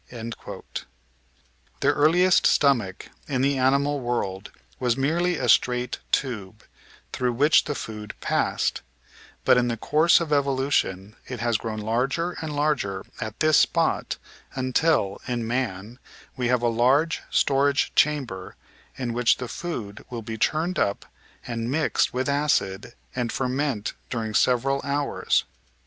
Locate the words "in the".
3.27-3.59, 9.59-9.77